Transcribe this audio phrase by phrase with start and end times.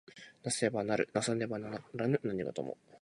[0.43, 2.75] 為せば成る為さねば成らぬ何事も。